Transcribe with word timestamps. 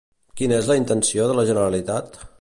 Quina 0.39 0.55
és 0.61 0.69
la 0.71 0.77
intenció 0.79 1.29
de 1.33 1.39
la 1.41 1.47
Generalitat? 1.51 2.23